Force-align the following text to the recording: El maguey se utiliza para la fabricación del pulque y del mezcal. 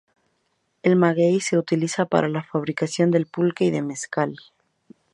El 0.81 0.95
maguey 0.95 1.39
se 1.41 1.59
utiliza 1.59 2.05
para 2.07 2.27
la 2.27 2.41
fabricación 2.41 3.11
del 3.11 3.27
pulque 3.27 3.65
y 3.65 3.69
del 3.69 3.85
mezcal. 3.85 4.35